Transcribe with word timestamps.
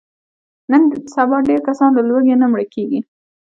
نن 0.71 0.81
سبا 1.13 1.37
ډېری 1.47 1.63
کسان 1.67 1.89
له 1.97 2.03
لوږې 2.09 2.35
نه 2.41 2.47
مړه 2.51 2.65
کېږي. 2.73 2.99